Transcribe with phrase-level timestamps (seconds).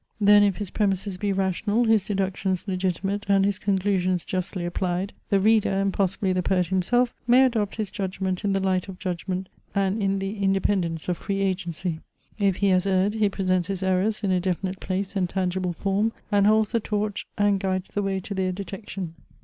[0.19, 5.39] Then if his premises be rational, his deductions legitimate, and his conclusions justly applied, the
[5.39, 9.47] reader, and possibly the poet himself, may adopt his judgment in the light of judgment
[9.75, 11.99] and in the independence of free agency.
[12.39, 16.13] If he has erred, he presents his errors in a definite place and tangible form,
[16.31, 19.13] and holds the torch and guides the way to their detection.